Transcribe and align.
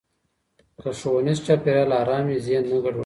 که 0.81 0.89
ښوونیز 0.99 1.39
چاپېریال 1.47 1.91
ارام 2.01 2.23
وي، 2.27 2.37
ذهن 2.45 2.63
نه 2.71 2.77
ګډوډ 2.83 2.91
کېږي. 2.93 2.99